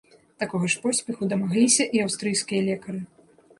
[0.43, 3.07] Такога ж поспеху дамагліся і аўстрыйскія лекары.